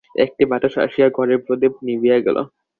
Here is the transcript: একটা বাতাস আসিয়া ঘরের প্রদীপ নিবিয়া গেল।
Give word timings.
একটা 0.15 0.43
বাতাস 0.51 0.73
আসিয়া 0.85 1.07
ঘরের 1.09 1.39
প্রদীপ 1.45 1.73
নিবিয়া 1.87 2.17
গেল। 2.25 2.37